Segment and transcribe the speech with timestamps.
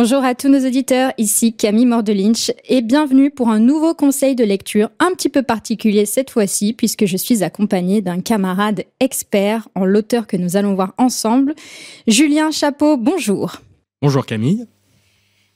[0.00, 4.44] Bonjour à tous nos auditeurs, ici Camille Mordelinch et bienvenue pour un nouveau conseil de
[4.44, 9.84] lecture un petit peu particulier cette fois-ci puisque je suis accompagnée d'un camarade expert en
[9.84, 11.56] l'auteur que nous allons voir ensemble.
[12.06, 13.56] Julien Chapeau, bonjour.
[14.00, 14.68] Bonjour Camille.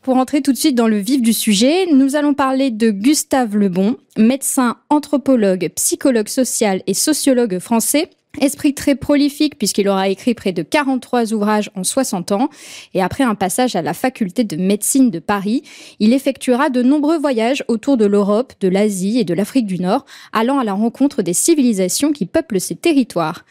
[0.03, 3.57] Pour entrer tout de suite dans le vif du sujet, nous allons parler de Gustave
[3.57, 8.11] Lebon, médecin, anthropologue, psychologue social et sociologue français
[8.41, 12.49] Esprit très prolifique puisqu'il aura écrit près de 43 ouvrages en 60 ans
[12.95, 15.63] et après un passage à la faculté de médecine de Paris,
[16.01, 20.07] il effectuera de nombreux voyages autour de l'Europe, de l'Asie et de l'Afrique du Nord,
[20.33, 23.45] allant à la rencontre des civilisations qui peuplent ces territoires.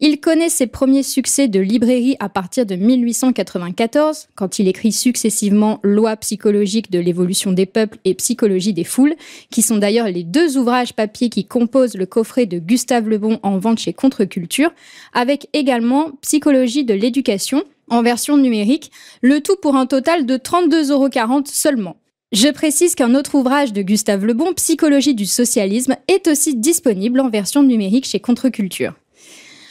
[0.00, 5.80] Il connaît ses premiers succès de librairie à partir de 1894, quand il écrit successivement
[5.82, 9.16] Loi psychologique de l'évolution des peuples et Psychologie des foules,
[9.50, 13.58] qui sont d'ailleurs les deux ouvrages papier qui composent le coffret de Gustave Lebon en
[13.58, 14.72] vente chez Contre-Culture,
[15.12, 18.90] avec également Psychologie de l'éducation en version numérique,
[19.22, 21.96] le tout pour un total de 32,40 euros seulement.
[22.32, 27.30] Je précise qu'un autre ouvrage de Gustave Lebon, Psychologie du socialisme, est aussi disponible en
[27.30, 28.94] version numérique chez Contre-Culture.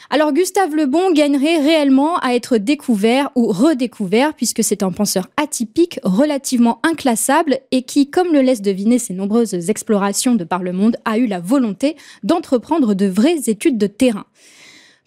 [0.10, 5.28] Alors Gustave Le Bon gagnerait réellement à être découvert ou redécouvert puisque c'est un penseur
[5.36, 10.72] atypique, relativement inclassable et qui, comme le laissent deviner ses nombreuses explorations de par le
[10.72, 14.26] monde, a eu la volonté d'entreprendre de vraies études de terrain.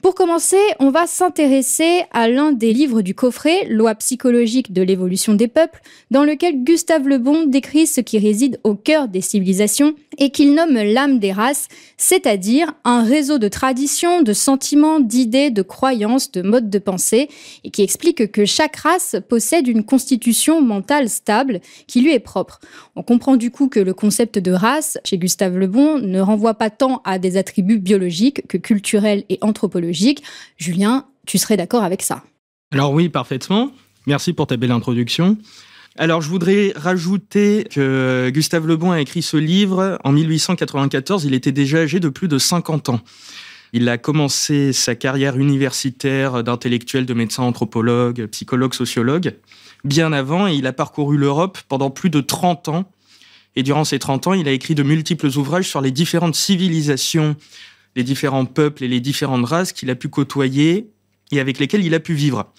[0.03, 5.35] Pour commencer, on va s'intéresser à l'un des livres du coffret, Loi psychologique de l'évolution
[5.35, 9.95] des peuples, dans lequel Gustave Le Bon décrit ce qui réside au cœur des civilisations
[10.17, 15.61] et qu'il nomme l'âme des races, c'est-à-dire un réseau de traditions, de sentiments, d'idées, de
[15.61, 17.29] croyances, de modes de pensée,
[17.65, 22.61] et qui explique que chaque race possède une constitution mentale stable qui lui est propre.
[22.97, 26.55] On comprend du coup que le concept de race, chez Gustave Le Bon, ne renvoie
[26.55, 32.03] pas tant à des attributs biologiques que culturels et anthropologiques Julien, tu serais d'accord avec
[32.03, 32.23] ça?
[32.73, 33.73] Alors oui, parfaitement.
[34.07, 35.37] Merci pour ta belle introduction.
[35.99, 41.25] Alors, je voudrais rajouter que Gustave Le Bon a écrit ce livre en 1894.
[41.25, 43.01] Il était déjà âgé de plus de 50 ans.
[43.73, 49.37] Il a commencé sa carrière universitaire d'intellectuel, de médecin anthropologue, psychologue, sociologue,
[49.85, 52.91] bien avant, et il a parcouru l'Europe pendant plus de 30 ans.
[53.57, 57.37] Et durant ces 30 ans, il a écrit de multiples ouvrages sur les différentes civilisations
[57.97, 60.91] les différents peuples et les différentes races qu'il a pu côtoyer
[61.33, 62.53] et avec lesquels il a pu vivre.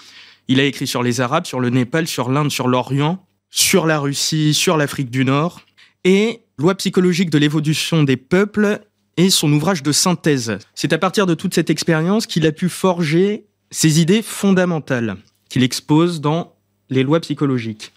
[0.47, 4.00] Il a écrit sur les Arabes, sur le Népal, sur l'Inde, sur l'Orient, sur la
[4.00, 5.62] Russie, sur l'Afrique du Nord.
[6.03, 8.81] Et Loi psychologique de l'évolution des peuples
[9.18, 10.59] est son ouvrage de synthèse.
[10.75, 15.18] C'est à partir de toute cette expérience qu'il a pu forger ses idées fondamentales
[15.50, 16.56] qu'il expose dans
[16.90, 17.92] les lois psychologiques.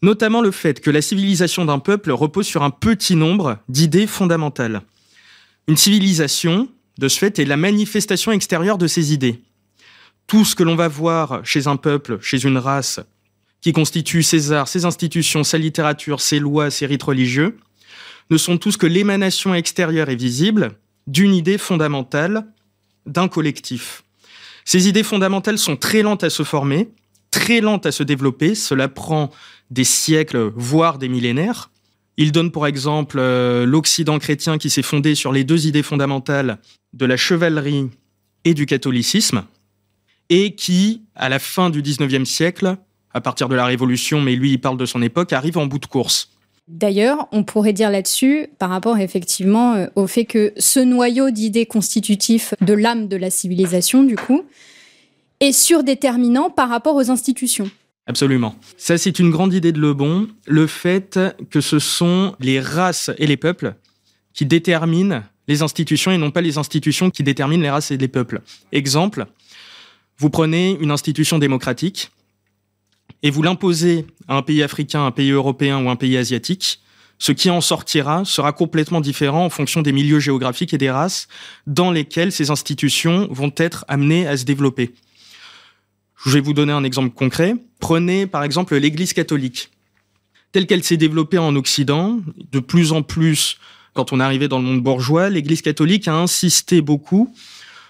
[0.00, 4.82] Notamment le fait que la civilisation d'un peuple repose sur un petit nombre d'idées fondamentales.
[5.66, 6.68] Une civilisation,
[6.98, 9.40] de ce fait, est la manifestation extérieure de ses idées.
[10.26, 13.00] Tout ce que l'on va voir chez un peuple, chez une race,
[13.60, 17.56] qui constitue ses arts, ses institutions, sa littérature, ses lois, ses rites religieux,
[18.30, 22.46] ne sont tous que l'émanation extérieure et visible d'une idée fondamentale
[23.06, 24.02] d'un collectif.
[24.64, 26.88] Ces idées fondamentales sont très lentes à se former,
[27.30, 29.30] très lentes à se développer, cela prend
[29.70, 31.70] des siècles, voire des millénaires.
[32.16, 36.58] Il donne pour exemple euh, l'Occident chrétien qui s'est fondé sur les deux idées fondamentales
[36.92, 37.88] de la chevalerie
[38.44, 39.44] et du catholicisme,
[40.28, 42.76] et qui, à la fin du 19e siècle,
[43.12, 45.78] à partir de la Révolution, mais lui il parle de son époque, arrive en bout
[45.78, 46.30] de course.
[46.66, 51.66] D'ailleurs, on pourrait dire là-dessus, par rapport effectivement euh, au fait que ce noyau d'idées
[51.66, 54.44] constitutifs de l'âme de la civilisation, du coup,
[55.40, 57.70] est surdéterminant par rapport aux institutions.
[58.06, 58.54] Absolument.
[58.76, 61.18] Ça, c'est une grande idée de Lebon, le fait
[61.50, 63.74] que ce sont les races et les peuples
[64.34, 68.08] qui déterminent les institutions et non pas les institutions qui déterminent les races et les
[68.08, 68.40] peuples.
[68.72, 69.26] Exemple,
[70.18, 72.10] vous prenez une institution démocratique
[73.22, 76.80] et vous l'imposez à un pays africain, un pays européen ou un pays asiatique,
[77.18, 81.28] ce qui en sortira sera complètement différent en fonction des milieux géographiques et des races
[81.66, 84.94] dans lesquels ces institutions vont être amenées à se développer.
[86.24, 87.54] Je vais vous donner un exemple concret.
[87.80, 89.70] Prenez par exemple l'Église catholique.
[90.52, 93.58] Telle qu'elle s'est développée en Occident, de plus en plus,
[93.92, 97.34] quand on arrivé dans le monde bourgeois, l'Église catholique a insisté beaucoup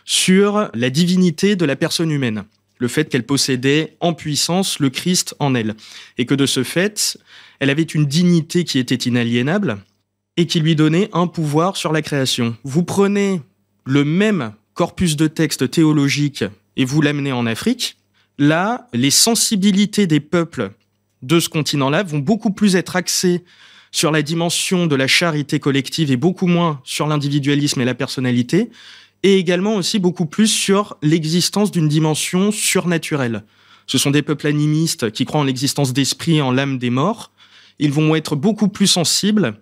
[0.04, 2.44] sur la divinité de la personne humaine.
[2.78, 5.76] Le fait qu'elle possédait en puissance le Christ en elle.
[6.18, 7.18] Et que de ce fait,
[7.60, 9.78] elle avait une dignité qui était inaliénable
[10.36, 12.56] et qui lui donnait un pouvoir sur la création.
[12.64, 13.40] Vous prenez
[13.84, 16.44] le même corpus de textes théologiques
[16.76, 17.96] et vous l'amenez en Afrique,
[18.38, 20.72] là, les sensibilités des peuples
[21.22, 23.44] de ce continent-là vont beaucoup plus être axées
[23.90, 28.70] sur la dimension de la charité collective et beaucoup moins sur l'individualisme et la personnalité,
[29.22, 33.44] et également aussi beaucoup plus sur l'existence d'une dimension surnaturelle.
[33.86, 37.30] ce sont des peuples animistes qui croient en l'existence d'esprit et en l'âme des morts.
[37.78, 39.60] Ils vont être beaucoup plus sensibles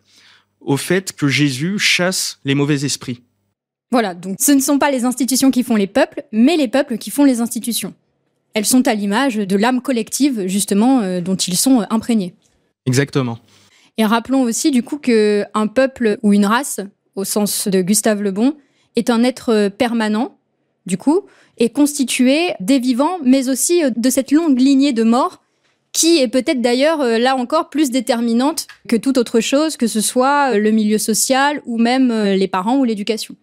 [0.60, 3.22] au fait que Jésus chasse les mauvais esprits.
[3.90, 6.98] Voilà, donc ce ne sont pas les institutions qui font les peuples, mais les peuples
[6.98, 7.94] qui font les institutions.
[8.54, 12.34] Elles sont à l'image de l'âme collective, justement, euh, dont ils sont euh, imprégnés.
[12.86, 13.38] Exactement.
[13.98, 16.80] Et rappelons aussi, du coup, qu'un peuple ou une race,
[17.14, 18.56] au sens de Gustave Le Bon,
[18.96, 20.36] est un être euh, permanent,
[20.86, 21.22] du coup,
[21.58, 25.42] est constitué des vivants, mais aussi de cette longue lignée de morts
[25.92, 30.56] qui est peut-être d'ailleurs là encore plus déterminante que toute autre chose, que ce soit
[30.56, 33.36] le milieu social ou même les parents ou l'éducation.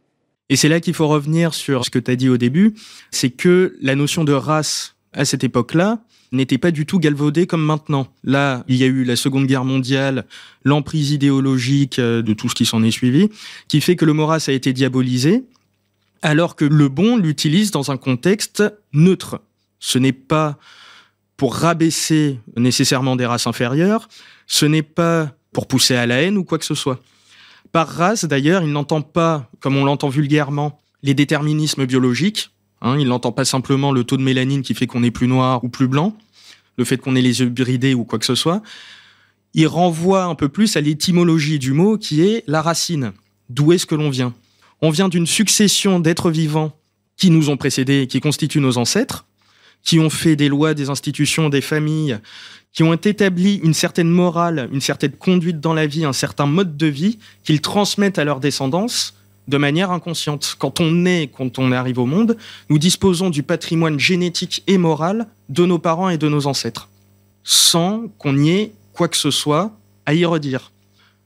[0.50, 2.74] Et c'est là qu'il faut revenir sur ce que tu as dit au début,
[3.12, 6.00] c'est que la notion de race à cette époque-là
[6.32, 8.08] n'était pas du tout galvaudée comme maintenant.
[8.24, 10.26] Là, il y a eu la Seconde Guerre mondiale,
[10.64, 13.30] l'emprise idéologique euh, de tout ce qui s'en est suivi,
[13.68, 15.46] qui fait que le race a été diabolisé,
[16.22, 18.64] alors que le bon l'utilise dans un contexte
[18.94, 19.42] neutre.
[19.80, 20.58] Ce n'est pas
[21.38, 24.10] pour rabaisser nécessairement des races inférieures,
[24.46, 27.02] ce n'est pas pour pousser à la haine ou quoi que ce soit.
[27.72, 32.52] Par race, d'ailleurs, il n'entend pas, comme on l'entend vulgairement, les déterminismes biologiques.
[32.82, 35.64] Hein, il n'entend pas simplement le taux de mélanine qui fait qu'on est plus noir
[35.64, 36.16] ou plus blanc,
[36.78, 38.62] le fait qu'on ait les yeux bridés ou quoi que ce soit.
[39.54, 43.14] Il renvoie un peu plus à l'étymologie du mot qui est la racine.
[43.50, 44.34] D'où est-ce que l'on vient?
[44.82, 46.72] On vient d'une succession d'êtres vivants
[47.18, 49.26] qui nous ont précédés, qui constituent nos ancêtres,
[49.84, 52.20] qui ont fait des lois, des institutions, des familles,
[52.72, 56.78] qui ont établi une certaine morale, une certaine conduite dans la vie, un certain mode
[56.78, 59.16] de vie qu'ils transmettent à leur descendance
[59.50, 60.56] de manière inconsciente.
[60.60, 62.38] Quand on naît, quand on arrive au monde,
[62.70, 66.88] nous disposons du patrimoine génétique et moral de nos parents et de nos ancêtres,
[67.44, 69.72] sans qu'on y ait quoi que ce soit
[70.06, 70.72] à y redire.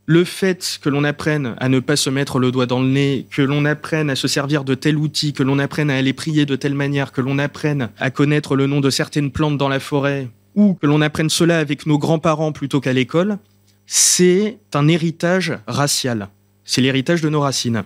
[0.05, 3.25] Le fait que l'on apprenne à ne pas se mettre le doigt dans le nez,
[3.29, 6.45] que l'on apprenne à se servir de tel outil, que l'on apprenne à aller prier
[6.45, 9.79] de telle manière, que l'on apprenne à connaître le nom de certaines plantes dans la
[9.79, 13.37] forêt, ou que l'on apprenne cela avec nos grands-parents plutôt qu'à l'école,
[13.85, 16.29] c'est un héritage racial.
[16.65, 17.83] C'est l'héritage de nos racines.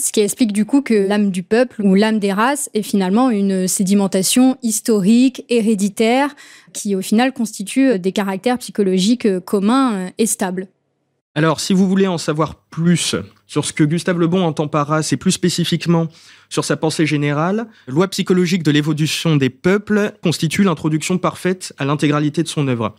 [0.00, 3.28] Ce qui explique du coup que l'âme du peuple ou l'âme des races est finalement
[3.28, 6.34] une sédimentation historique, héréditaire,
[6.72, 10.68] qui au final constitue des caractères psychologiques communs et stables.
[11.34, 13.14] Alors, si vous voulez en savoir plus
[13.46, 16.08] sur ce que Gustave Le Bon entend par race et plus spécifiquement
[16.48, 22.42] sur sa pensée générale, Loi psychologique de l'évolution des peuples constitue l'introduction parfaite à l'intégralité
[22.42, 22.96] de son œuvre.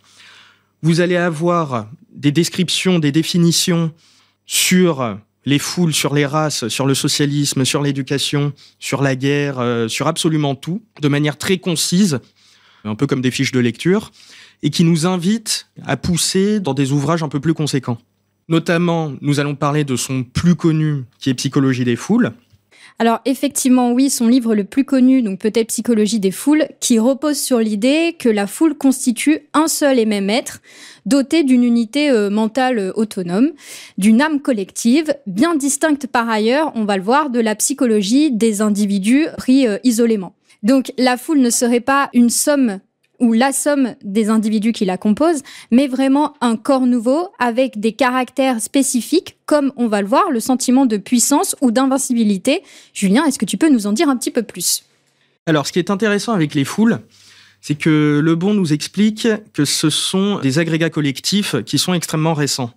[0.83, 3.91] Vous allez avoir des descriptions, des définitions
[4.45, 9.87] sur les foules, sur les races, sur le socialisme, sur l'éducation, sur la guerre, euh,
[9.87, 12.19] sur absolument tout, de manière très concise,
[12.83, 14.11] un peu comme des fiches de lecture,
[14.63, 17.97] et qui nous invitent à pousser dans des ouvrages un peu plus conséquents.
[18.47, 22.33] Notamment, nous allons parler de son plus connu, qui est Psychologie des foules.
[23.01, 27.39] Alors effectivement, oui, son livre le plus connu, donc peut-être Psychologie des foules, qui repose
[27.39, 30.61] sur l'idée que la foule constitue un seul et même être,
[31.07, 33.53] doté d'une unité euh, mentale euh, autonome,
[33.97, 38.61] d'une âme collective, bien distincte par ailleurs, on va le voir, de la psychologie des
[38.61, 40.35] individus pris euh, isolément.
[40.61, 42.81] Donc la foule ne serait pas une somme
[43.21, 47.93] ou la somme des individus qui la composent, mais vraiment un corps nouveau avec des
[47.93, 52.63] caractères spécifiques, comme on va le voir, le sentiment de puissance ou d'invincibilité.
[52.93, 54.83] Julien, est-ce que tu peux nous en dire un petit peu plus?
[55.45, 56.99] Alors, ce qui est intéressant avec les foules,
[57.61, 62.33] c'est que Le Bon nous explique que ce sont des agrégats collectifs qui sont extrêmement
[62.33, 62.71] récents.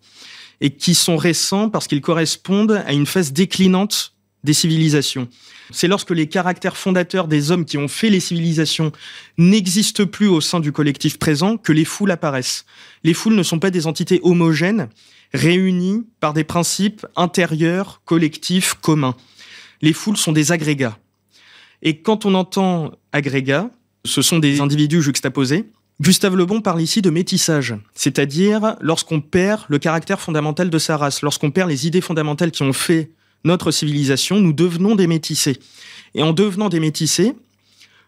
[0.61, 4.14] Et qui sont récents parce qu'ils correspondent à une phase déclinante
[4.45, 5.29] des civilisations.
[5.71, 8.93] C'est lorsque les caractères fondateurs des hommes qui ont fait les civilisations
[9.39, 12.67] n'existent plus au sein du collectif présent que les foules apparaissent.
[13.03, 14.89] Les foules ne sont pas des entités homogènes,
[15.33, 19.17] réunies par des principes intérieurs, collectifs, communs.
[19.83, 20.99] Les foules sont des agrégats.
[21.83, 23.71] Et quand on entend agrégats,
[24.05, 25.65] ce sont des individus juxtaposés.
[26.01, 30.97] Gustave Le Bon parle ici de métissage, c'est-à-dire lorsqu'on perd le caractère fondamental de sa
[30.97, 33.13] race, lorsqu'on perd les idées fondamentales qui ont fait
[33.45, 35.59] notre civilisation, nous devenons des métissés.
[36.15, 37.35] Et en devenant des métissés,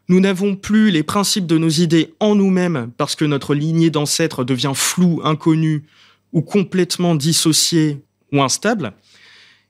[0.08, 4.44] nous n'avons plus les principes de nos idées en nous-mêmes parce que notre lignée d'ancêtres
[4.44, 5.84] devient floue, inconnue
[6.32, 8.02] ou complètement dissociée
[8.32, 8.92] ou instable.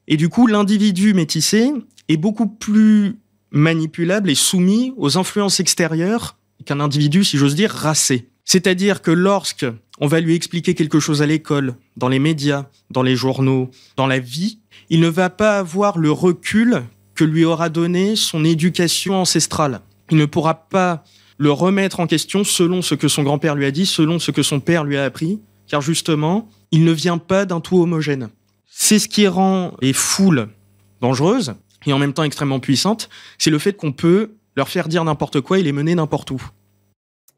[0.09, 1.73] Et du coup, l'individu métissé
[2.09, 3.17] est beaucoup plus
[3.51, 8.29] manipulable et soumis aux influences extérieures qu'un individu, si j'ose dire, racé.
[8.45, 9.67] C'est-à-dire que lorsque
[9.99, 14.07] on va lui expliquer quelque chose à l'école, dans les médias, dans les journaux, dans
[14.07, 16.83] la vie, il ne va pas avoir le recul
[17.15, 19.81] que lui aura donné son éducation ancestrale.
[20.11, 21.05] Il ne pourra pas
[21.39, 24.43] le remettre en question selon ce que son grand-père lui a dit, selon ce que
[24.43, 28.29] son père lui a appris, car justement, il ne vient pas d'un tout homogène.
[28.71, 30.49] C'est ce qui rend les foules
[31.01, 31.55] dangereuses
[31.87, 35.41] et en même temps extrêmement puissantes, c'est le fait qu'on peut leur faire dire n'importe
[35.41, 36.43] quoi et les mener n'importe où.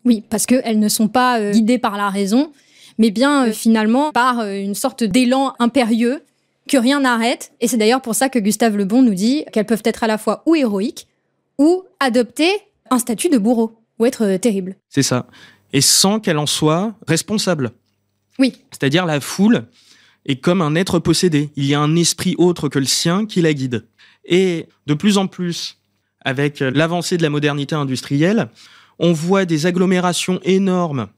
[0.04, 2.52] Oui, parce qu'elles ne sont pas euh, guidées par la raison,
[2.98, 6.22] mais bien euh, finalement par euh, une sorte d'élan impérieux
[6.68, 7.52] que rien n'arrête.
[7.60, 10.06] Et c'est d'ailleurs pour ça que Gustave Le Bon nous dit qu'elles peuvent être à
[10.06, 11.08] la fois ou héroïques
[11.58, 12.50] ou adopter
[12.90, 14.76] un statut de bourreau ou être terribles.
[14.88, 15.26] C'est ça.
[15.72, 17.72] Et sans qu'elle en soit responsable.
[18.38, 18.54] Oui.
[18.70, 19.66] C'est-à-dire la foule
[20.24, 21.50] est comme un être possédé.
[21.56, 23.86] Il y a un esprit autre que le sien qui la guide.
[24.24, 25.78] Et de plus en plus,
[26.20, 28.48] avec l'avancée de la modernité industrielle,
[28.98, 31.08] on voit des agglomérations énormes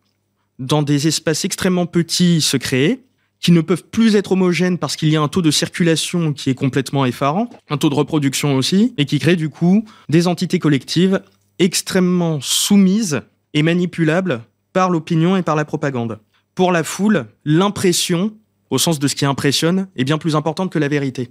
[0.58, 3.02] dans des espaces extrêmement petits se créer,
[3.40, 6.50] qui ne peuvent plus être homogènes parce qu'il y a un taux de circulation qui
[6.50, 10.58] est complètement effarant, un taux de reproduction aussi, et qui crée du coup des entités
[10.58, 11.20] collectives
[11.58, 13.22] extrêmement soumises
[13.54, 14.42] et manipulables
[14.72, 16.20] par l'opinion et par la propagande.
[16.54, 18.32] Pour la foule, l'impression,
[18.70, 21.30] au sens de ce qui impressionne, est bien plus importante que la vérité.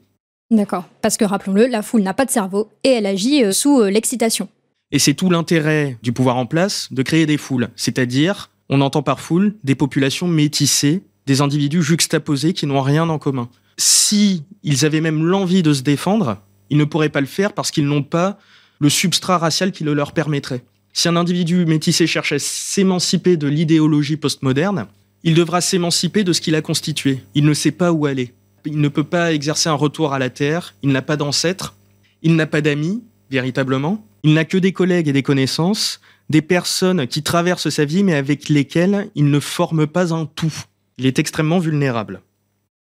[0.52, 3.82] D'accord, parce que rappelons-le, la foule n'a pas de cerveau et elle agit euh, sous
[3.82, 4.50] euh, l'excitation.
[4.92, 9.04] Et c'est tout l'intérêt du pouvoir en place de créer des foules, c'est-à-dire, on entend
[9.04, 13.50] par foule des populations métissées, des individus juxtaposés qui n'ont rien en commun.
[13.78, 16.38] Si ils avaient même l'envie de se défendre,
[16.72, 18.40] ils ne pourraient pas le faire parce qu'ils n'ont pas
[18.80, 20.64] le substrat racial qui le leur permettrait.
[20.92, 24.88] Si un individu métissé cherche à s'émanciper de l'idéologie postmoderne,
[25.24, 27.20] il devra s'émanciper de ce qu'il a constitué.
[27.36, 28.34] Il ne sait pas où aller.
[28.66, 31.76] Il ne peut pas exercer un retour à la terre, il n'a pas d'ancêtre,
[32.24, 34.04] il n'a pas d'amis, véritablement.
[34.24, 38.16] Il n'a que des collègues et des connaissances, des personnes qui traversent sa vie mais
[38.16, 40.66] avec lesquelles il ne forme pas un tout.
[41.00, 42.22] Il est extrêmement vulnérable.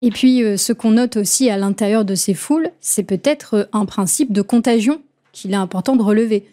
[0.02, 3.64] Et puis, euh, ce qu'on note aussi à l'intérieur de ces foules, c'est peut-être euh,
[3.72, 5.00] un principe de contagion
[5.32, 6.44] qu'il est important de relever.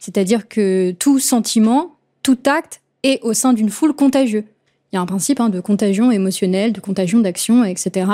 [0.00, 4.44] C'est-à-dire que tout sentiment, tout acte est au sein d'une foule contagieux.
[4.92, 8.10] Il y a un principe hein, de contagion émotionnelle, de contagion d'action, etc.,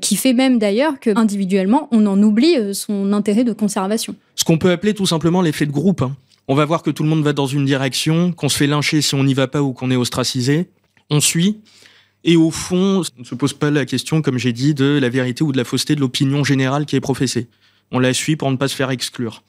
[0.00, 4.14] qui fait même d'ailleurs que individuellement, on en oublie euh, son intérêt de conservation.
[4.36, 6.00] Ce qu'on peut appeler tout simplement l'effet de groupe.
[6.00, 6.16] Hein.
[6.48, 9.02] On va voir que tout le monde va dans une direction, qu'on se fait lyncher
[9.02, 10.68] si on n'y va pas ou qu'on est ostracisé.
[11.10, 11.58] On suit.
[12.24, 15.08] Et au fond, on ne se pose pas la question, comme j'ai dit, de la
[15.08, 17.48] vérité ou de la fausseté de l'opinion générale qui est professée.
[17.90, 19.42] On la suit pour ne pas se faire exclure.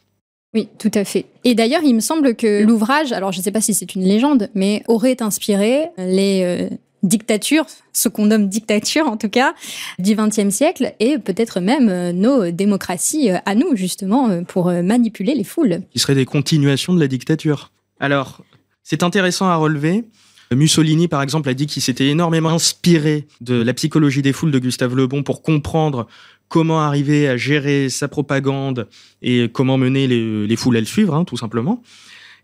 [0.54, 1.26] Oui, tout à fait.
[1.44, 4.04] Et d'ailleurs, il me semble que l'ouvrage, alors je ne sais pas si c'est une
[4.04, 9.56] légende, mais aurait inspiré les euh, dictatures, ce qu'on nomme dictature en tout cas,
[9.98, 15.34] du XXe siècle, et peut-être même euh, nos démocraties euh, à nous, justement, pour manipuler
[15.34, 15.82] les foules.
[15.92, 17.72] Qui seraient des continuations de la dictature.
[18.00, 18.44] Alors,
[18.84, 20.04] c'est intéressant à relever.
[20.52, 24.60] Mussolini, par exemple, a dit qu'il s'était énormément inspiré de la psychologie des foules de
[24.60, 26.08] Gustave Le Bon pour comprendre
[26.48, 28.88] comment arriver à gérer sa propagande
[29.22, 31.82] et comment mener les, foules à le suivre, hein, tout simplement.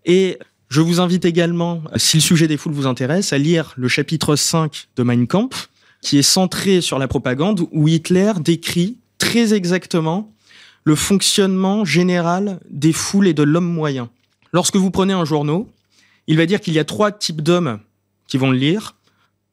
[0.05, 0.39] Et
[0.69, 4.35] je vous invite également, si le sujet des foules vous intéresse, à lire le chapitre
[4.35, 5.69] 5 de Mein Kampf,
[6.01, 10.33] qui est centré sur la propagande, où Hitler décrit très exactement
[10.85, 14.09] le fonctionnement général des foules et de l'homme moyen.
[14.53, 15.65] Lorsque vous prenez un journal,
[16.27, 17.79] il va dire qu'il y a trois types d'hommes
[18.29, 18.95] qui vont le lire.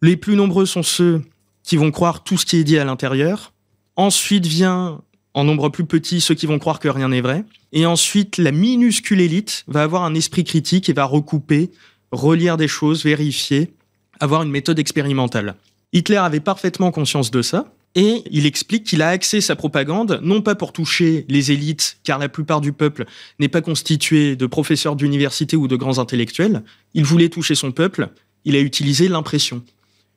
[0.02, 1.22] Les plus nombreux sont ceux
[1.64, 3.52] qui vont croire tout ce qui est dit à l'intérieur.
[3.96, 5.00] Ensuite vient,
[5.34, 7.44] en nombre plus petit, ceux qui vont croire que rien n'est vrai.
[7.72, 11.70] Et ensuite, la minuscule élite va avoir un esprit critique et va recouper,
[12.12, 13.72] relire des choses, vérifier,
[14.20, 15.56] avoir une méthode expérimentale.
[15.92, 17.72] Hitler avait parfaitement conscience de ça.
[17.98, 22.18] Et il explique qu'il a axé sa propagande, non pas pour toucher les élites, car
[22.18, 23.06] la plupart du peuple
[23.38, 26.62] n'est pas constitué de professeurs d'université ou de grands intellectuels.
[26.92, 28.10] Il voulait toucher son peuple,
[28.46, 29.62] il a utilisé l'impression.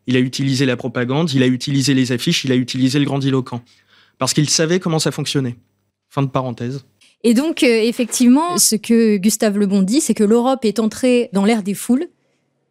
[0.08, 3.62] Il a utilisé la propagande, il a utilisé les affiches, il a utilisé le grandiloquent.
[4.18, 5.58] Parce qu'il savait comment ça fonctionnait.
[6.10, 6.86] Fin de parenthèse.
[7.24, 11.30] Et donc, euh, effectivement, ce que Gustave Le Bon dit, c'est que l'Europe est entrée
[11.34, 12.08] dans l'ère des foules,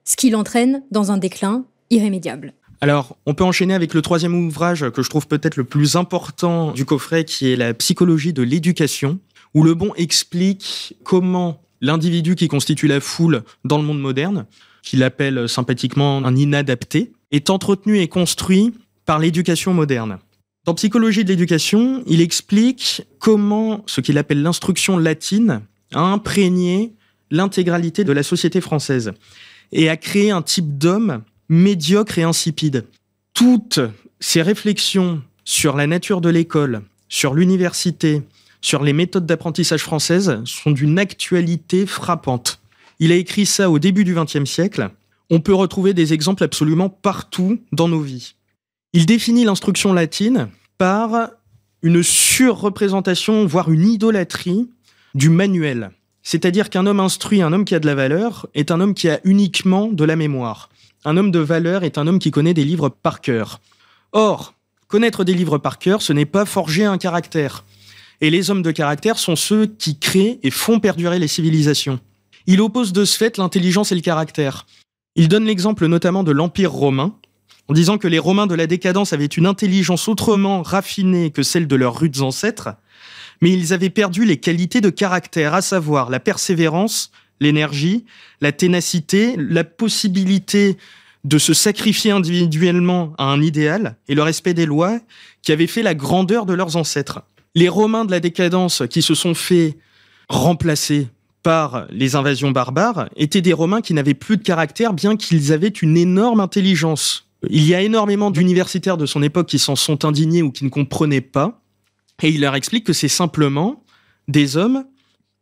[0.05, 2.55] ce qui l'entraîne dans un déclin irrémédiable.
[2.81, 6.71] Alors, on peut enchaîner avec le troisième ouvrage que je trouve peut-être le plus important
[6.71, 9.19] du coffret, qui est La psychologie de l'éducation,
[9.55, 14.47] où Le Bon explique comment l'individu qui constitue la foule dans le monde moderne,
[14.89, 18.73] qu'il appelle sympathiquement un inadapté, est entretenu et construit
[19.05, 20.17] par l'éducation moderne.
[20.65, 25.61] Dans Psychologie de l'éducation, il explique comment ce qu'il appelle l'instruction latine
[25.93, 26.95] a imprégné
[27.31, 29.13] l'intégralité de la société française
[29.73, 32.87] et a créé un type d'homme médiocre et insipide.
[33.35, 33.81] Toutes
[34.21, 36.81] ces réflexions sur la nature de l'école,
[37.11, 38.23] sur l'université,
[38.63, 42.58] sur les méthodes d'apprentissage françaises sont d'une actualité frappante.
[42.99, 44.91] Il a écrit ça au début du XXe siècle
[45.31, 48.35] on peut retrouver des exemples absolument partout dans nos vies.
[48.93, 51.31] Il définit l'instruction latine par
[51.83, 54.71] une surreprésentation, voire une idolâtrie
[55.15, 55.91] du manuel.
[56.23, 59.09] C'est-à-dire qu'un homme instruit, un homme qui a de la valeur, est un homme qui
[59.09, 60.71] a uniquement de la mémoire.
[61.05, 63.61] Un homme de valeur est un homme qui connaît des livres par cœur.
[64.13, 64.55] Or,
[64.89, 67.65] connaître des livres par cœur, ce n'est pas forger un caractère.
[68.21, 72.01] Et les hommes de caractère sont ceux qui créent et font perdurer les civilisations.
[72.51, 74.67] Il oppose de ce fait l'intelligence et le caractère.
[75.17, 77.15] Il donne l'exemple notamment de l'Empire romain,
[77.69, 81.67] en disant que les Romains de la décadence avaient une intelligence autrement raffinée que celle
[81.67, 82.71] de leurs rudes ancêtres,
[83.43, 88.07] mais ils avaient perdu les qualités de caractère, à savoir la persévérance, l'énergie,
[88.41, 90.79] la ténacité, la possibilité
[91.25, 94.99] de se sacrifier individuellement à un idéal et le respect des lois
[95.43, 97.21] qui avaient fait la grandeur de leurs ancêtres.
[97.55, 99.77] Les Romains de la décadence qui se sont fait
[100.31, 101.09] remplacer
[101.91, 105.97] les invasions barbares étaient des Romains qui n'avaient plus de caractère bien qu'ils avaient une
[105.97, 107.29] énorme intelligence.
[107.49, 110.71] Il y a énormément d'universitaires de son époque qui s'en sont indignés ou qui ne
[110.71, 111.61] comprenaient pas,
[112.23, 113.85] et il leur explique que c'est simplement
[114.27, 114.85] des hommes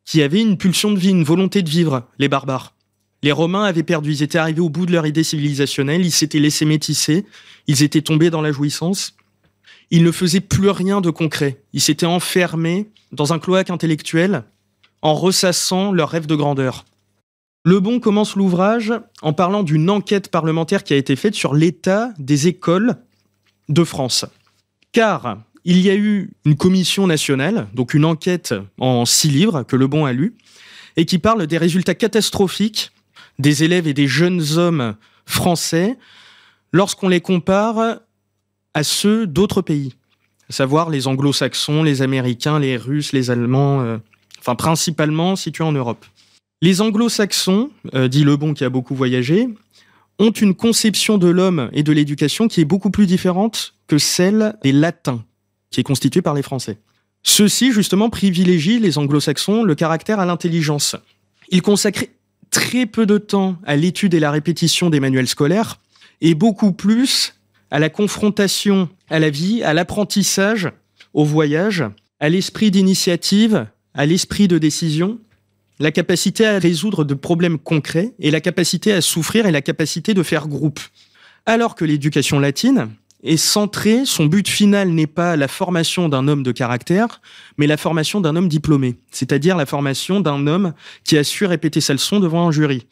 [0.05, 2.75] qui avaient une pulsion de vie, une volonté de vivre, les barbares.
[3.23, 6.39] Les Romains avaient perdu, ils étaient arrivés au bout de leur idée civilisationnelle, ils s'étaient
[6.39, 7.25] laissés métisser,
[7.67, 9.17] ils étaient tombés dans la jouissance.
[9.91, 11.63] Ils ne faisaient plus rien de concret.
[11.73, 14.45] Ils s'étaient enfermés dans un cloaque intellectuel
[15.03, 16.85] en ressassant leur rêve de grandeur.
[17.65, 22.13] Le Bon commence l'ouvrage en parlant d'une enquête parlementaire qui a été faite sur l'état
[22.19, 22.97] des écoles
[23.69, 24.25] de France.
[24.93, 29.75] Car il y a eu une commission nationale, donc une enquête en six livres que
[29.75, 30.37] Le Bon a lu,
[30.97, 32.93] et qui parle des résultats catastrophiques
[33.39, 34.95] des élèves et des jeunes hommes
[35.27, 35.99] français
[36.73, 37.99] lorsqu'on les compare
[38.75, 39.95] à ceux d'autres pays,
[40.49, 43.99] à savoir les anglo-saxons, les américains, les russes, les allemands, euh,
[44.47, 46.07] enfin principalement situés en Europe.
[46.63, 49.49] Les anglo-saxons, euh, dit Lebon qui a beaucoup voyagé,
[50.21, 54.57] ont une conception de l'homme et de l'éducation qui est beaucoup plus différente que celle
[54.63, 55.25] des latins,
[55.71, 56.79] qui est constituée par les Français.
[57.25, 60.95] Ceux-ci, justement, privilégient les anglo-saxons le caractère à l'intelligence.
[61.51, 62.05] Ils consacrent
[62.51, 65.81] très peu de temps à l'étude et la répétition des manuels scolaires
[66.21, 67.35] et beaucoup plus
[67.73, 70.71] à la confrontation à la vie, à l'apprentissage,
[71.15, 71.85] au voyage,
[72.21, 75.19] à l'esprit d'initiative, à l'esprit de décision
[75.79, 80.15] la capacité à résoudre de problèmes concrets et la capacité à souffrir et la capacité
[80.15, 80.81] de faire groupe.
[81.45, 82.89] Alors que l'éducation latine
[83.23, 87.21] est centrée, son but final n'est pas la formation d'un homme de caractère,
[87.59, 90.73] mais la formation d'un homme diplômé, c'est-à-dire la formation d'un homme
[91.05, 92.87] qui a su répéter sa leçon devant un jury.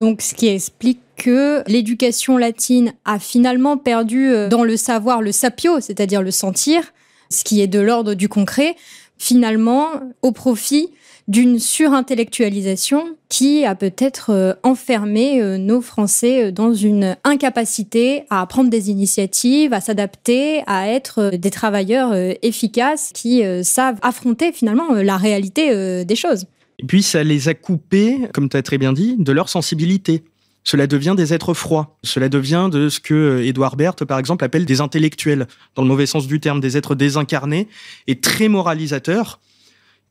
[0.00, 5.32] Donc, ce qui explique que l'éducation latine a finalement perdu euh, dans le savoir le
[5.32, 6.82] sapio, c'est-à-dire le sentir,
[7.30, 8.76] ce qui est de l'ordre du concret,
[9.24, 9.88] finalement
[10.20, 10.90] au profit
[11.28, 18.44] d'une surintellectualisation qui a peut-être euh, enfermé euh, nos Français euh, dans une incapacité à
[18.46, 25.16] prendre des initiatives, à s'adapter, à être des travailleurs efficaces qui savent affronter finalement la
[25.16, 26.44] réalité des choses.
[26.78, 30.22] Et puis ça les a coupés, comme tu as très bien dit, de leur sensibilité.
[30.64, 31.98] Cela devient des êtres froids.
[32.02, 36.06] Cela devient de ce que Edouard Berthe, par exemple, appelle des intellectuels, dans le mauvais
[36.06, 37.68] sens du terme, des êtres désincarnés
[38.06, 39.40] et très moralisateurs,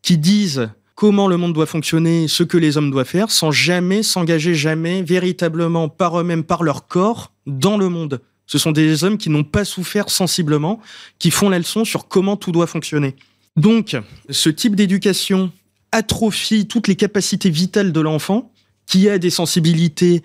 [0.04, 4.04] qui disent comment le monde doit fonctionner, ce que les hommes doivent faire, sans jamais
[4.04, 8.22] s'engager jamais véritablement par eux-mêmes, par leur corps, dans le monde.
[8.46, 10.80] Ce sont des hommes qui n'ont pas souffert sensiblement,
[11.18, 13.16] qui font la leçon sur comment tout doit fonctionner.
[13.56, 13.98] Donc,
[14.30, 15.52] ce type d'éducation
[15.92, 18.53] atrophie toutes les capacités vitales de l'enfant,
[18.94, 20.22] qui a des sensibilités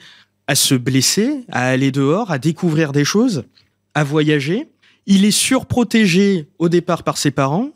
[0.47, 3.45] à se blesser, à aller dehors, à découvrir des choses,
[3.95, 4.69] à voyager.
[5.07, 7.71] Il est surprotégé au départ par ses parents,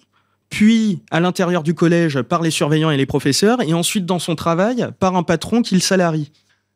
[0.50, 4.34] puis à l'intérieur du collège par les surveillants et les professeurs, et ensuite dans son
[4.34, 6.30] travail par un patron qu'il salarie.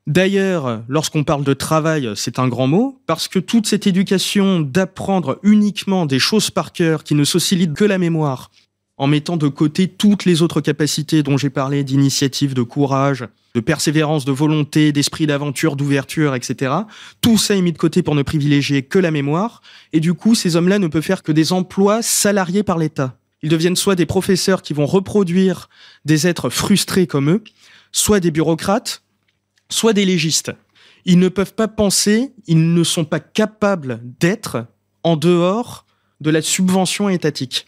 [0.06, 5.38] D'ailleurs, lorsqu'on parle de travail, c'est un grand mot, parce que toute cette éducation d'apprendre
[5.42, 8.50] uniquement des choses par cœur qui ne s'oscillent que la mémoire,
[8.98, 13.60] en mettant de côté toutes les autres capacités dont j'ai parlé, d'initiative, de courage, de
[13.60, 16.72] persévérance, de volonté, d'esprit d'aventure, d'ouverture, etc.
[17.20, 20.34] Tout ça est mis de côté pour ne privilégier que la mémoire, et du coup,
[20.34, 23.16] ces hommes-là ne peuvent faire que des emplois salariés par l'État.
[23.42, 25.68] Ils deviennent soit des professeurs qui vont reproduire
[26.04, 27.44] des êtres frustrés comme eux,
[27.92, 29.02] soit des bureaucrates,
[29.68, 30.52] soit des légistes.
[31.04, 34.66] Ils ne peuvent pas penser, ils ne sont pas capables d'être
[35.02, 35.86] en dehors
[36.20, 37.66] de la subvention étatique.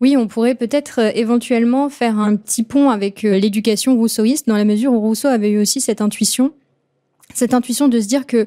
[0.00, 4.56] Oui, on pourrait peut-être euh, éventuellement faire un petit pont avec euh, l'éducation rousseauiste, dans
[4.56, 6.52] la mesure où Rousseau avait eu aussi cette intuition
[7.34, 8.46] cette intuition de se dire que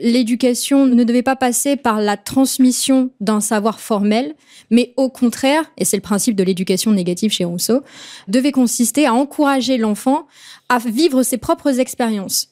[0.00, 4.34] l'éducation ne devait pas passer par la transmission d'un savoir formel,
[4.70, 7.82] mais au contraire, et c'est le principe de l'éducation négative chez Rousseau,
[8.28, 10.26] devait consister à encourager l'enfant
[10.68, 12.48] à vivre ses propres expériences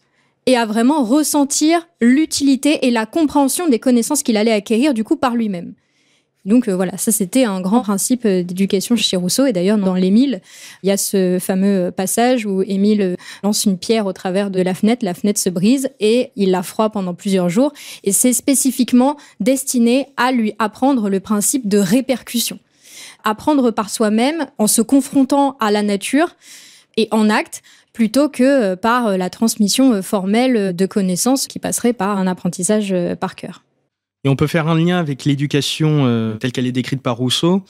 [0.46, 5.16] et à vraiment ressentir l'utilité et la compréhension des connaissances qu'il allait acquérir du coup
[5.16, 5.74] par lui-même.
[6.46, 9.46] Donc euh, voilà, ça c'était un grand principe euh, d'éducation chez Rousseau.
[9.46, 10.40] Et d'ailleurs, dans l'Émile,
[10.82, 14.62] il y a ce fameux passage où Émile euh, lance une pierre au travers de
[14.62, 17.72] la fenêtre, la fenêtre se brise et il la froid pendant plusieurs jours.
[18.04, 22.58] Et c'est spécifiquement destiné à lui apprendre le principe de répercussion.
[23.22, 26.36] Apprendre par soi-même en se confrontant à la nature
[26.96, 32.26] et en acte plutôt que par la transmission formelle de connaissances qui passerait par un
[32.26, 33.62] apprentissage par cœur.
[34.24, 37.64] Et on peut faire un lien avec l'éducation telle qu'elle est décrite par Rousseau,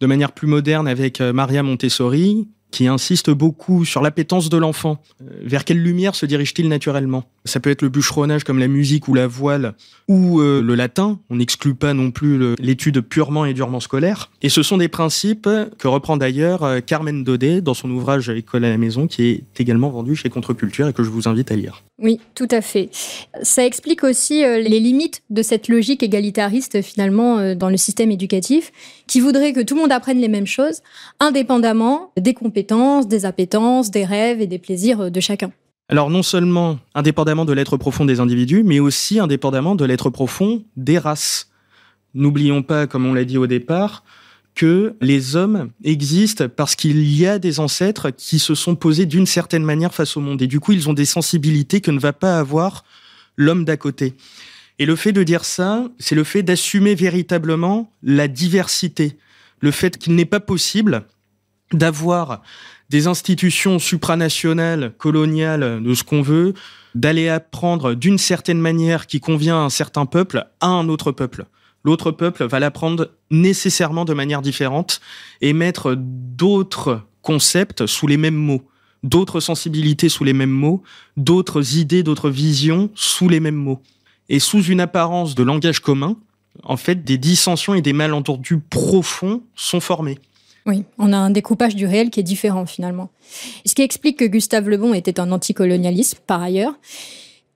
[0.00, 5.02] de manière plus moderne avec Maria Montessori, qui insiste beaucoup sur l'appétence de l'enfant.
[5.22, 7.24] Euh, vers quelle lumière se dirige-t-il naturellement?
[7.44, 9.74] Ça peut être le bûcheronnage comme la musique ou la voile
[10.08, 11.18] ou euh, le latin.
[11.30, 14.30] On n'exclut pas non plus l'étude purement et durement scolaire.
[14.42, 18.64] Et ce sont des principes que reprend d'ailleurs euh, Carmen Daudet dans son ouvrage École
[18.64, 21.56] à la maison qui est également vendu chez Contre-Culture et que je vous invite à
[21.56, 21.82] lire.
[21.98, 22.88] Oui, tout à fait.
[23.42, 28.72] Ça explique aussi les limites de cette logique égalitariste finalement dans le système éducatif
[29.06, 30.80] qui voudrait que tout le monde apprenne les mêmes choses
[31.18, 32.59] indépendamment des compétences
[33.08, 35.52] des appétences, des rêves et des plaisirs de chacun.
[35.88, 40.62] Alors non seulement indépendamment de l'être profond des individus, mais aussi indépendamment de l'être profond
[40.76, 41.50] des races.
[42.14, 44.04] N'oublions pas, comme on l'a dit au départ,
[44.54, 49.26] que les hommes existent parce qu'il y a des ancêtres qui se sont posés d'une
[49.26, 50.42] certaine manière face au monde.
[50.42, 52.84] Et du coup, ils ont des sensibilités que ne va pas avoir
[53.36, 54.14] l'homme d'à côté.
[54.78, 59.18] Et le fait de dire ça, c'est le fait d'assumer véritablement la diversité.
[59.60, 61.04] Le fait qu'il n'est pas possible
[61.72, 62.42] d'avoir
[62.90, 66.54] des institutions supranationales, coloniales, de ce qu'on veut,
[66.94, 71.46] d'aller apprendre d'une certaine manière qui convient à un certain peuple à un autre peuple.
[71.84, 75.00] L'autre peuple va l'apprendre nécessairement de manière différente
[75.40, 78.68] et mettre d'autres concepts sous les mêmes mots,
[79.02, 80.82] d'autres sensibilités sous les mêmes mots,
[81.16, 83.80] d'autres idées, d'autres visions sous les mêmes mots.
[84.28, 86.16] Et sous une apparence de langage commun,
[86.64, 90.18] en fait, des dissensions et des malentendus profonds sont formés.
[90.66, 93.10] Oui, on a un découpage du réel qui est différent finalement.
[93.64, 96.74] Ce qui explique que Gustave Le Bon était un anticolonialiste par ailleurs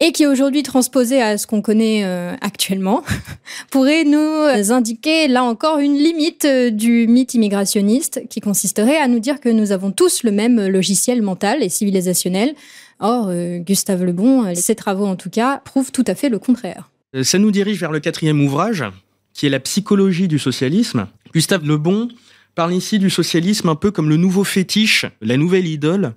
[0.00, 3.04] et qui aujourd'hui transposé à ce qu'on connaît euh, actuellement
[3.70, 9.20] pourrait nous indiquer là encore une limite euh, du mythe immigrationniste qui consisterait à nous
[9.20, 12.54] dire que nous avons tous le même logiciel mental et civilisationnel.
[13.00, 16.38] Or, euh, Gustave Le Bon, ses travaux en tout cas, prouvent tout à fait le
[16.38, 16.90] contraire.
[17.22, 18.84] Ça nous dirige vers le quatrième ouvrage,
[19.32, 21.06] qui est la psychologie du socialisme.
[21.32, 22.08] Gustave Le Bon
[22.54, 26.14] parle ici du socialisme un peu comme le nouveau fétiche, la nouvelle idole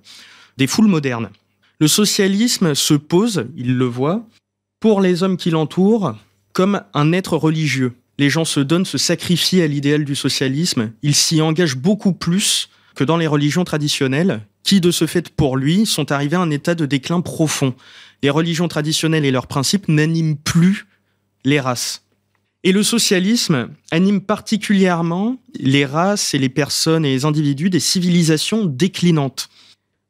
[0.56, 1.30] des foules modernes.
[1.80, 4.26] Le socialisme se pose, il le voit,
[4.80, 6.16] pour les hommes qui l'entourent
[6.52, 7.92] comme un être religieux.
[8.18, 12.68] Les gens se donnent, se sacrifient à l'idéal du socialisme, ils s'y engagent beaucoup plus
[12.96, 16.50] que dans les religions traditionnelles, qui de ce fait pour lui sont arrivés à un
[16.50, 17.74] état de déclin profond.
[18.24, 20.86] Les religions traditionnelles et leurs principes n'animent plus
[21.44, 22.07] les races.
[22.64, 28.64] Et le socialisme anime particulièrement les races et les personnes et les individus des civilisations
[28.64, 29.48] déclinantes.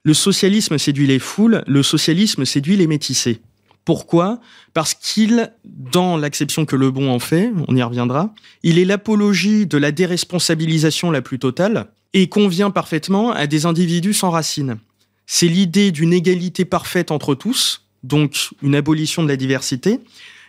[0.02, 3.40] Le socialisme séduit les foules, le socialisme séduit les métissés.
[3.84, 4.40] Pourquoi?
[4.74, 9.66] Parce qu'il, dans l'acception que Le Bon en fait, on y reviendra, il est l'apologie
[9.66, 14.78] de la déresponsabilisation la plus totale et convient parfaitement à des individus sans racines.
[15.26, 20.00] C'est l'idée d'une égalité parfaite entre tous, donc une abolition de la diversité,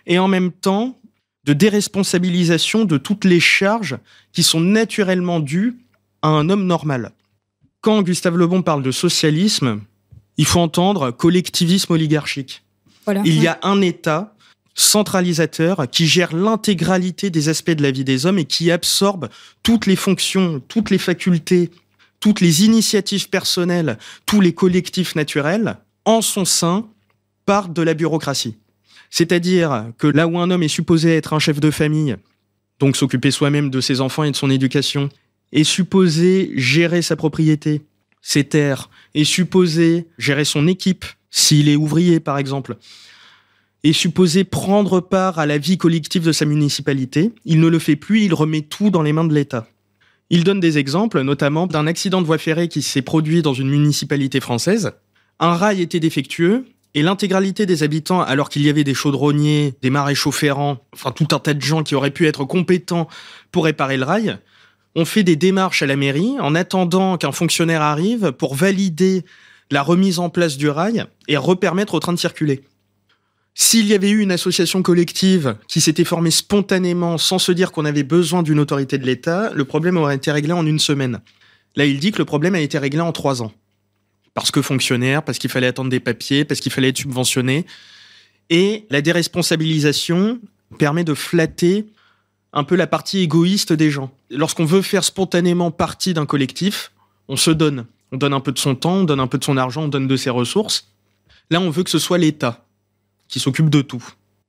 [0.06, 0.99] et en même temps
[1.50, 3.98] de déresponsabilisation de toutes les charges
[4.34, 5.80] qui sont naturellement dues
[6.22, 7.12] à un homme normal.
[7.82, 9.82] Quand Gustave Le Bon parle de socialisme,
[10.38, 12.62] il faut entendre collectivisme oligarchique.
[13.26, 14.36] Il y a un État
[14.76, 19.28] centralisateur qui gère l'intégralité des aspects de la vie des hommes et qui absorbe
[19.64, 21.72] toutes les fonctions, toutes les facultés,
[22.20, 26.88] toutes les initiatives personnelles, tous les collectifs naturels en son sein
[27.48, 28.56] par de la bureaucratie.
[29.10, 32.16] C'est-à-dire que là où un homme est supposé être un chef de famille,
[32.80, 35.10] donc s'occuper soi-même de ses enfants et de son éducation,
[35.52, 37.82] est supposé gérer sa propriété,
[38.22, 42.78] ses terres, est supposé gérer son équipe, s'il est ouvrier par exemple,
[43.84, 47.96] est supposé prendre part à la vie collective de sa municipalité, il ne le fait
[47.96, 49.68] plus, il remet tout dans les mains de l'État.
[50.30, 53.70] Il donne des exemples, notamment d'un accident de voie ferrée qui s'est produit dans une
[53.70, 54.92] municipalité française.
[55.40, 59.90] Un rail était défectueux, et l'intégralité des habitants, alors qu'il y avait des chaudronniers, des
[59.90, 63.08] maréchaux ferrants, enfin tout un tas de gens qui auraient pu être compétents
[63.52, 64.38] pour réparer le rail,
[64.96, 69.24] ont fait des démarches à la mairie en attendant qu'un fonctionnaire arrive pour valider
[69.72, 72.62] la remise en place du rail et repermettre au train de circuler.
[73.54, 77.86] S'il y avait eu une association collective qui s'était formée spontanément sans se dire qu'on
[77.86, 81.20] avait besoin d'une autorité de l'État, le problème aurait été réglé en une semaine.
[81.76, 83.52] Là, il dit que le problème a été réglé en trois ans
[84.40, 87.66] parce que fonctionnaire, parce qu'il fallait attendre des papiers, parce qu'il fallait être subventionné.
[88.50, 90.40] Et la déresponsabilisation
[90.78, 91.86] permet de flatter
[92.54, 94.12] un peu la partie égoïste des gens.
[94.30, 96.92] Lorsqu'on veut faire spontanément partie d'un collectif,
[97.28, 97.86] on se donne.
[98.14, 99.88] On donne un peu de son temps, on donne un peu de son argent, on
[99.90, 100.88] donne de ses ressources.
[101.50, 102.64] Là, on veut que ce soit l'État
[103.28, 104.04] qui s'occupe de tout.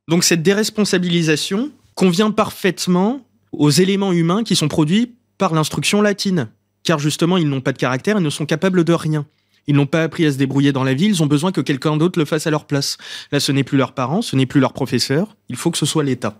[0.06, 6.48] Donc cette déresponsabilisation convient parfaitement aux éléments humains qui sont produits par l'instruction latine,
[6.84, 9.26] car justement, ils n'ont pas de caractère et ne sont capables de rien.
[9.70, 11.96] Ils n'ont pas appris à se débrouiller dans la vie, ils ont besoin que quelqu'un
[11.96, 12.96] d'autre le fasse à leur place.
[13.30, 15.86] Là, ce n'est plus leurs parents, ce n'est plus leurs professeurs, il faut que ce
[15.86, 16.34] soit l'État.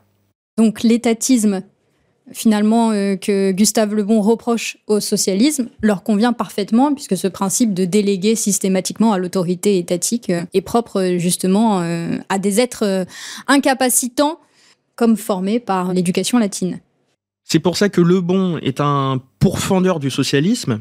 [0.58, 1.62] Donc l'étatisme,
[2.32, 7.72] finalement, euh, que Gustave Le Bon reproche au socialisme, leur convient parfaitement, puisque ce principe
[7.72, 11.78] de déléguer systématiquement à l'autorité étatique euh, est propre euh, justement
[12.28, 13.06] à des êtres
[13.46, 14.40] incapacitants,
[14.96, 16.80] comme formés par l'éducation latine.
[17.44, 20.80] C'est pour ça que Le Bon est un pourfendeur du socialisme,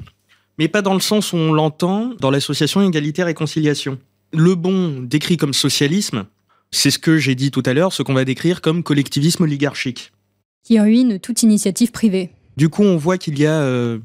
[0.59, 3.97] mais pas dans le sens où on l'entend dans l'association Égalité-Réconciliation.
[4.33, 6.25] Le Bon décrit comme socialisme,
[6.69, 10.11] c'est ce que j'ai dit tout à l'heure, ce qu'on va décrire comme collectivisme oligarchique.
[10.63, 12.31] Qui ruine toute initiative privée.
[12.57, 13.99] Du coup, on voit qu'il y a euh,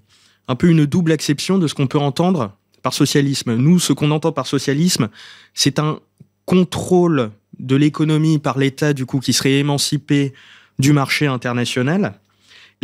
[0.47, 3.57] un peu une double acception de ce qu'on peut entendre par socialisme.
[3.57, 5.09] Nous, ce qu'on entend par socialisme,
[5.55, 5.99] c'est un
[6.47, 10.33] contrôle de l'économie par l'État, du coup, qui serait émancipé
[10.79, 12.21] du marché international.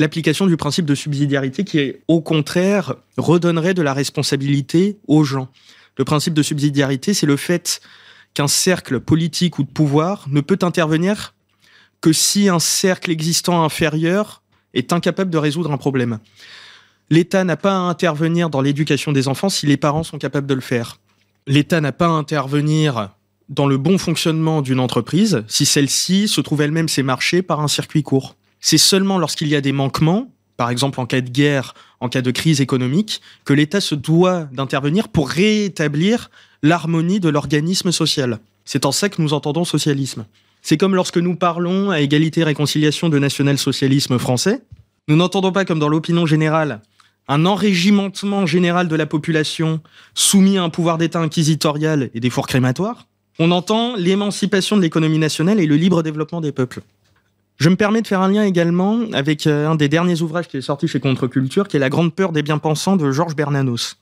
[0.00, 5.48] L'application du principe de subsidiarité qui, au contraire, redonnerait de la responsabilité aux gens.
[5.98, 7.82] Le principe de subsidiarité, c'est le fait
[8.32, 11.34] qu'un cercle politique ou de pouvoir ne peut intervenir
[12.00, 16.18] que si un cercle existant inférieur est incapable de résoudre un problème.
[17.10, 20.54] L'État n'a pas à intervenir dans l'éducation des enfants si les parents sont capables de
[20.54, 20.98] le faire.
[21.46, 23.10] L'État n'a pas à intervenir
[23.50, 27.68] dans le bon fonctionnement d'une entreprise si celle-ci se trouve elle-même ses marchés par un
[27.68, 28.34] circuit court.
[28.60, 32.22] C'est seulement lorsqu'il y a des manquements, par exemple en cas de guerre, en cas
[32.22, 36.30] de crise économique, que l'État se doit d'intervenir pour rétablir
[36.62, 38.38] l'harmonie de l'organisme social.
[38.64, 40.26] C'est en ça que nous entendons socialisme.
[40.62, 44.62] C'est comme lorsque nous parlons à égalité et réconciliation de national-socialisme français,
[45.08, 46.82] nous n'entendons pas comme dans l'opinion générale
[47.28, 49.80] un enrégimentement général de la population
[50.14, 53.06] soumis à un pouvoir d'État inquisitorial et des fours crématoires.
[53.38, 56.82] On entend l'émancipation de l'économie nationale et le libre développement des peuples.
[57.60, 60.56] Je me permets de faire un lien également avec euh, un des derniers ouvrages qui
[60.56, 63.98] est sorti chez Contre-Culture, qui est La grande peur des bien-pensants de Georges Bernanos.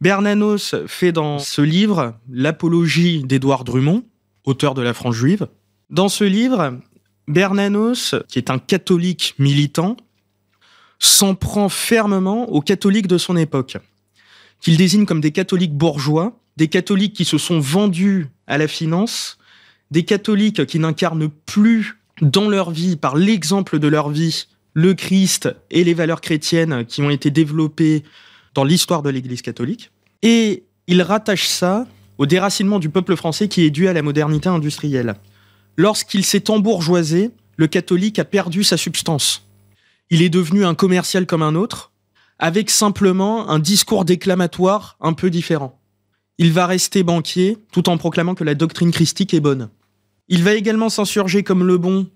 [0.00, 4.02] Bernanos fait dans ce livre l'apologie d'Édouard Drummond,
[4.44, 5.46] auteur de La France juive.
[5.90, 6.76] Dans ce livre,
[7.28, 9.96] Bernanos, qui est un catholique militant,
[10.98, 13.76] s'en prend fermement aux catholiques de son époque,
[14.60, 19.38] qu'il désigne comme des catholiques bourgeois, des catholiques qui se sont vendus à la finance,
[19.92, 25.48] des catholiques qui n'incarnent plus dans leur vie, par l'exemple de leur vie, le Christ
[25.70, 28.04] et les valeurs chrétiennes qui ont été développées
[28.54, 29.90] dans l'histoire de l'Église catholique.
[30.22, 31.86] Et il rattache ça
[32.18, 35.14] au déracinement du peuple français qui est dû à la modernité industrielle.
[35.76, 39.46] Lorsqu'il s'est embourgeoisé, le catholique a perdu sa substance.
[40.10, 41.92] Il est devenu un commercial comme un autre,
[42.38, 45.78] avec simplement un discours déclamatoire un peu différent.
[46.38, 49.68] Il va rester banquier tout en proclamant que la doctrine christique est bonne.
[50.30, 52.08] Il va également s'insurger comme le bon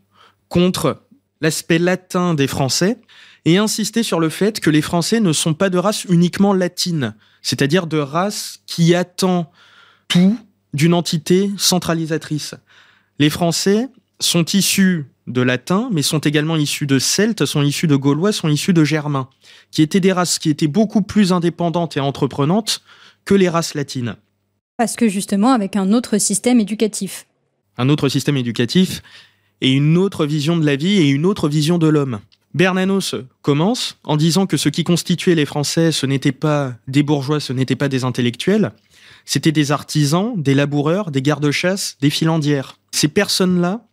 [0.49, 1.03] contre
[1.41, 2.97] l'aspect latin des Français
[3.45, 7.17] et insister sur le fait que les Français ne sont pas de race uniquement latine,
[7.43, 9.51] c'est-à-dire de race qui attend
[10.07, 10.39] tout
[10.73, 12.55] d'une entité centralisatrice.
[13.19, 13.89] Les Français
[14.21, 18.49] sont issus de latin, mais sont également issus de celtes, sont issus de gaulois, sont
[18.49, 19.29] issus de germains,
[19.73, 22.83] qui étaient des races qui étaient beaucoup plus indépendantes et entreprenantes
[23.25, 24.15] que les races latines.
[24.77, 27.27] Parce que justement, avec un autre système éducatif.
[27.79, 29.03] Un autre système éducatif
[29.61, 32.21] et une autre vision de la vie et une autre vision de l'homme.
[32.55, 37.41] Bernanos commence en disant que ce qui constituait les Français, ce n'était pas des bourgeois,
[37.41, 38.73] ce n'était pas des intellectuels,
[39.25, 42.79] c'était des artisans, des laboureurs, des gardes-chasse, des filandières.
[42.93, 43.85] Ces personnes-là,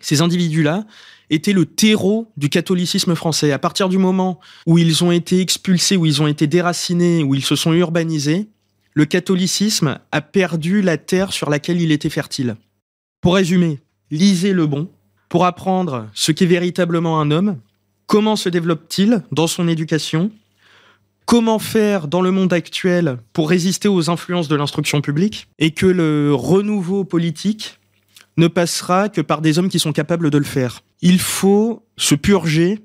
[0.00, 0.84] ces individus-là,
[1.30, 3.52] étaient le terreau du catholicisme français.
[3.52, 7.34] À partir du moment où ils ont été expulsés, où ils ont été déracinés, où
[7.34, 8.48] ils se sont urbanisés,
[8.94, 12.56] le catholicisme a perdu la terre sur laquelle il était fertile.
[13.20, 14.88] Pour résumer, lisez le bon,
[15.28, 17.58] pour apprendre ce qu'est véritablement un homme,
[18.06, 20.30] comment se développe-t-il dans son éducation,
[21.26, 25.86] comment faire dans le monde actuel pour résister aux influences de l'instruction publique, et que
[25.86, 27.80] le renouveau politique
[28.36, 30.82] ne passera que par des hommes qui sont capables de le faire.
[31.02, 32.78] Il faut se purger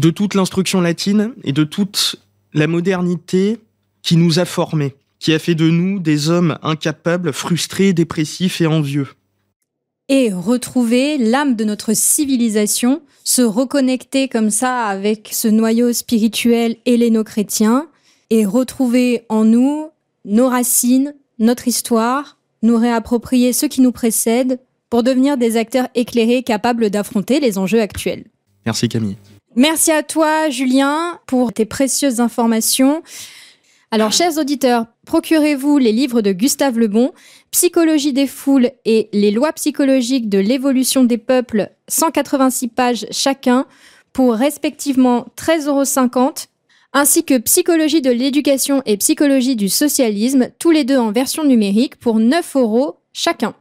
[0.00, 2.16] de toute l'instruction latine et de toute
[2.52, 3.58] la modernité
[4.02, 8.68] qui nous a formés, qui a fait de nous des hommes incapables, frustrés, dépressifs et
[8.68, 9.08] envieux
[10.08, 17.88] et retrouver l'âme de notre civilisation, se reconnecter comme ça avec ce noyau spirituel helléno-chrétien
[18.30, 19.88] et retrouver en nous
[20.24, 26.42] nos racines, notre histoire, nous réapproprier ce qui nous précède pour devenir des acteurs éclairés
[26.42, 28.24] capables d'affronter les enjeux actuels.
[28.66, 29.16] Merci Camille.
[29.56, 33.02] Merci à toi Julien pour tes précieuses informations.
[33.90, 37.12] Alors, chers auditeurs, procurez-vous les livres de Gustave Lebon,
[37.54, 43.66] Psychologie des foules et les lois psychologiques de l'évolution des peuples, 186 pages chacun,
[44.12, 46.34] pour respectivement 13,50 euros
[46.92, 51.94] ainsi que Psychologie de l'éducation et Psychologie du socialisme, tous les deux en version numérique
[51.94, 53.54] pour 9 euros chacun.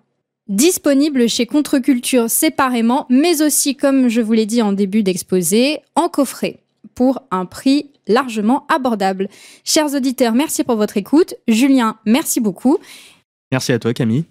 [0.47, 6.09] Disponible chez Contre-Culture séparément, mais aussi, comme je vous l'ai dit en début d'exposé, en
[6.09, 6.57] coffret,
[6.95, 9.29] pour un prix largement abordable.
[9.63, 11.35] Chers auditeurs, merci pour votre écoute.
[11.47, 12.79] Julien, merci beaucoup.
[13.53, 14.25] Merci à toi, Camille.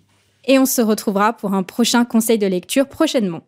[0.48, 3.42] Et on se retrouvera pour un prochain conseil de lecture prochainement.